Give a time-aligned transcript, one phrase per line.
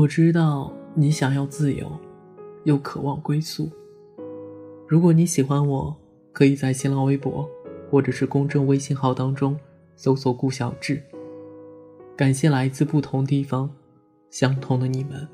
[0.00, 1.86] 我知道你想要自由，
[2.64, 3.68] 又渴望归宿。
[4.88, 5.94] 如果你喜欢我，
[6.32, 7.46] 可以在新浪微博
[7.90, 9.54] 或者是公众微信号当中
[9.96, 11.02] 搜索“顾小志”。
[12.16, 13.68] 感谢来自不同地方、
[14.30, 15.28] 相同的你们。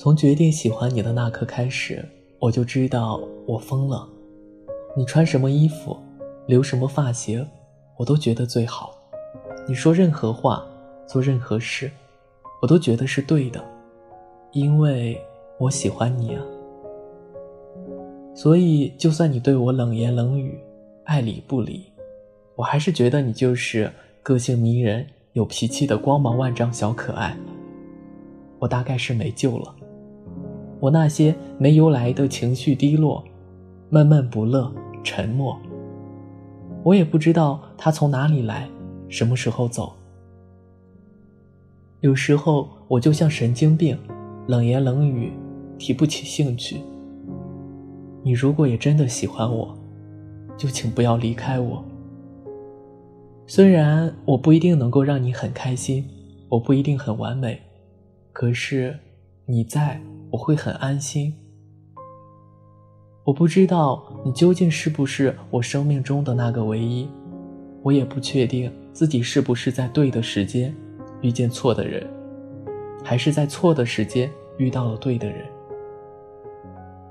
[0.00, 2.02] 从决定喜欢你的那刻开始，
[2.38, 4.08] 我就知道我疯了。
[4.96, 5.94] 你穿什么衣服，
[6.46, 7.46] 留什么发型，
[7.98, 8.94] 我都觉得最好。
[9.68, 10.64] 你说任何话，
[11.06, 11.90] 做任何事，
[12.62, 13.62] 我都觉得是对的，
[14.52, 15.20] 因为
[15.58, 16.42] 我喜欢你啊。
[18.34, 20.58] 所以，就算你对我冷言冷语，
[21.04, 21.92] 爱理不理，
[22.56, 23.92] 我还是觉得你就是
[24.22, 27.36] 个性迷人、有脾气的光芒万丈小可爱。
[28.58, 29.74] 我大概是没救了。
[30.80, 33.22] 我那些没由来的情绪低落，
[33.90, 34.72] 闷闷不乐，
[35.04, 35.56] 沉默。
[36.82, 38.66] 我也不知道他从哪里来，
[39.08, 39.92] 什么时候走。
[42.00, 43.98] 有时候我就像神经病，
[44.46, 45.30] 冷言冷语，
[45.78, 46.80] 提不起兴趣。
[48.22, 49.76] 你如果也真的喜欢我，
[50.56, 51.84] 就请不要离开我。
[53.46, 56.08] 虽然我不一定能够让你很开心，
[56.48, 57.60] 我不一定很完美，
[58.32, 58.98] 可是
[59.44, 60.00] 你在。
[60.30, 61.34] 我会很安心。
[63.24, 67.08] 我不知道你究竟是不是我生命中的那个唯一，
[67.82, 70.74] 我也不确定自己是不是在对的时间
[71.20, 72.08] 遇见错的人，
[73.04, 75.46] 还是在错的时间遇到了对的人。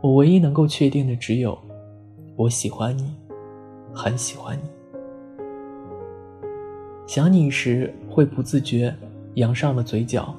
[0.01, 1.57] 我唯一能够确定的只有，
[2.35, 3.13] 我喜欢你，
[3.93, 4.69] 很喜欢你。
[7.05, 8.93] 想你时会不自觉
[9.35, 10.33] 扬上了嘴角，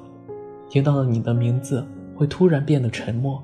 [0.69, 1.83] 听到了你的名字。
[2.21, 3.43] 会突然变得沉默。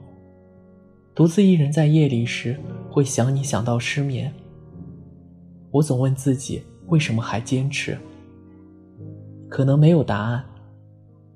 [1.15, 2.55] 独自一人在夜里时，
[2.91, 4.31] 会想你想到失眠。
[5.71, 7.97] 我总问自己，为什么还坚持？
[9.49, 10.45] 可能没有答案，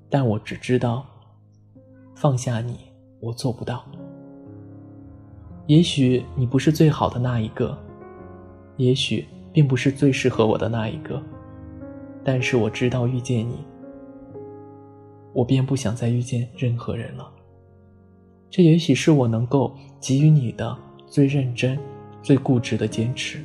[0.08, 1.04] 但我只知道，
[2.16, 2.78] 放下你，
[3.20, 3.84] 我做不到。
[5.66, 7.76] 也许你不是最好的那一个，
[8.78, 11.20] 也许并不是最适合我的那一个，
[12.24, 13.66] 但是我知道遇见你。
[15.34, 17.32] 我便不想再遇见任何人了。
[18.50, 20.78] 这也许是我能够给予你的
[21.08, 21.80] 最认真、
[22.22, 23.40] 最固执的坚持。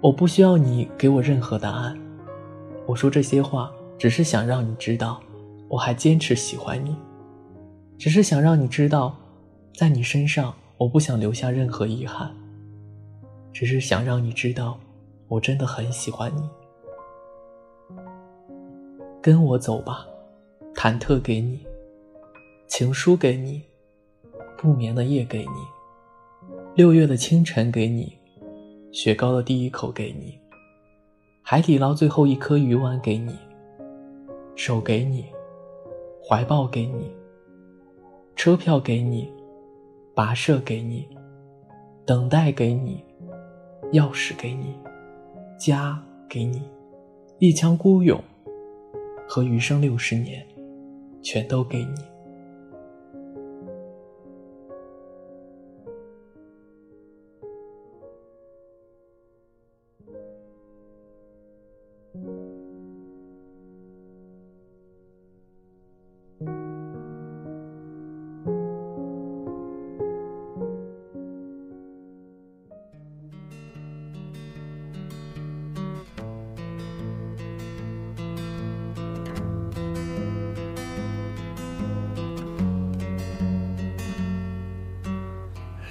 [0.00, 1.98] 我不需要你给我任何答案。
[2.86, 5.20] 我说这些话，只是想让你知道，
[5.68, 6.96] 我还坚持喜欢你。
[7.98, 9.16] 只是想让你知道，
[9.74, 12.30] 在你身上，我不想留下任何遗憾。
[13.52, 14.78] 只是想让你知道，
[15.28, 16.42] 我真的很喜欢你。
[19.26, 20.06] 跟我走吧，
[20.76, 21.58] 忐忑给你，
[22.68, 23.60] 情书给你，
[24.56, 28.16] 不眠的夜给你，六月的清晨给你，
[28.92, 30.38] 雪糕的第一口给你，
[31.42, 33.36] 海底捞最后一颗鱼丸给你，
[34.54, 35.26] 手给你，
[36.24, 37.10] 怀抱给你，
[38.36, 39.28] 车票给你，
[40.14, 41.04] 跋涉给你，
[42.04, 43.02] 等待给你，
[43.92, 44.72] 钥匙给你，
[45.58, 46.62] 家给你，
[47.40, 48.22] 一腔孤勇。
[49.28, 50.46] 和余生六十年，
[51.22, 52.15] 全都给你。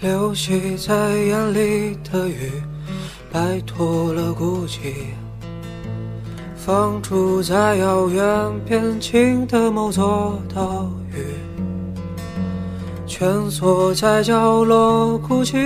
[0.02, 2.52] 流泻在眼里的雨，
[3.32, 4.94] 摆脱了孤寂，
[6.56, 8.26] 放逐在遥远
[8.66, 11.26] 边境的某座岛屿，
[13.08, 15.58] 蜷缩在角落哭泣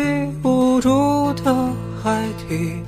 [0.43, 1.53] 无助的
[2.01, 2.83] 海底，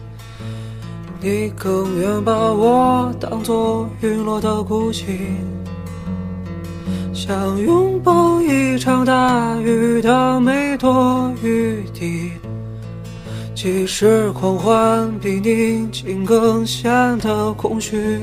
[1.19, 5.50] 你更愿把我当作陨落的孤星。
[7.23, 12.31] 想拥抱一场大雨的每朵雨滴，
[13.53, 18.19] 即使狂欢比宁静更显得空虚。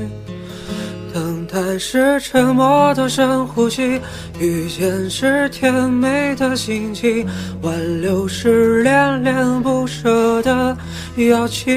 [1.13, 4.01] 等待是沉默的深呼吸，
[4.37, 7.25] 遇见是甜美的心情，
[7.61, 10.77] 挽留是恋恋不舍的
[11.15, 11.73] 邀请。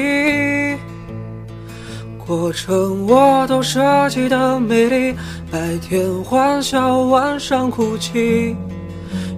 [2.25, 5.15] 过程我都设计的美丽，
[5.51, 8.55] 白天欢笑，晚上哭泣。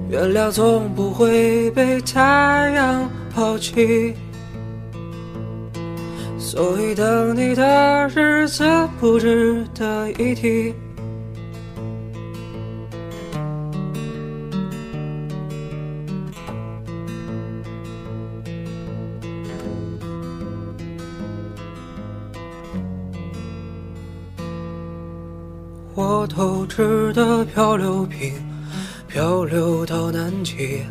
[0.09, 4.13] 原谅总不会被太阳抛弃，
[6.37, 8.63] 所以等你的日子
[8.99, 10.73] 不值得一提。
[25.95, 28.33] 我偷吃的漂流瓶，
[29.07, 30.81] 漂流到南极。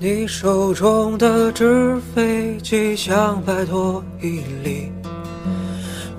[0.00, 4.90] 你手中的纸飞机想摆脱引力，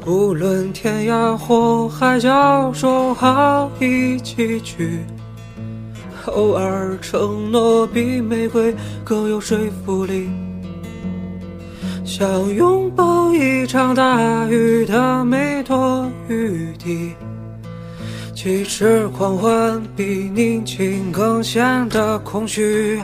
[0.05, 5.01] 无论天涯或海角，说好一起去。
[6.27, 8.73] 偶尔承诺比玫瑰
[9.03, 10.29] 更有说服力，
[12.13, 17.13] 想拥抱一场大雨的每朵雨滴。
[18.35, 23.01] 其实狂欢比宁静更显得空虚。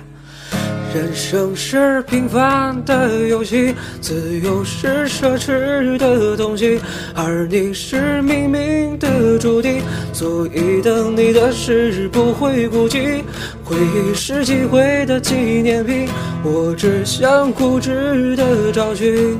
[0.97, 6.79] 人生是平凡的游戏，自由是奢侈的东西，
[7.13, 9.79] 而你是命运的注定。
[10.11, 13.21] 所以等你的事不会孤寂，
[13.63, 16.09] 回忆是机会的纪念品。
[16.43, 19.37] 我只想固执的找寻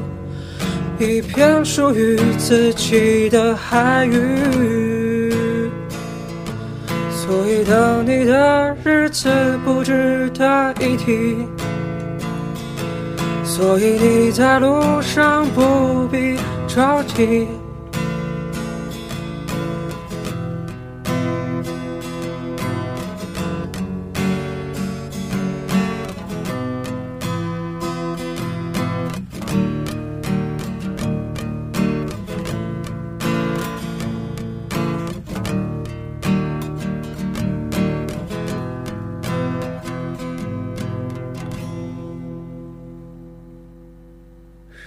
[0.99, 5.06] 一片属于自己的海域。
[7.27, 9.29] 所以等你的日子
[9.65, 11.35] 不值得一提，
[13.43, 16.37] 所以你在路上不必
[16.69, 17.45] 着急。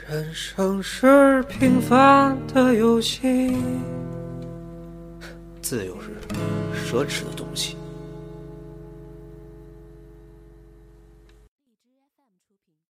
[0.08, 3.56] 人生是平凡的游戏，
[5.60, 6.10] 自由是
[6.74, 7.76] 奢侈的东西。